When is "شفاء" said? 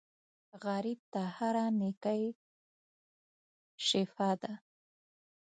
3.87-4.35